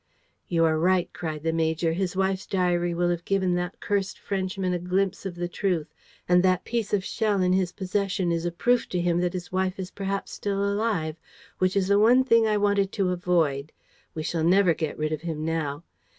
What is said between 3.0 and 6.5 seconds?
have given that cursed Frenchman a glimpse of the truth; and